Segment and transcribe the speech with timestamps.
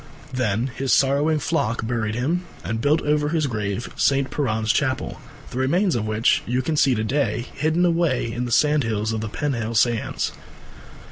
[0.33, 4.31] Then his sorrowing flock buried him and built over his grave St.
[4.31, 8.51] Piran's Chapel, the remains of which you can see to day hidden away in the
[8.51, 10.31] sandhills of the Penhale Sands.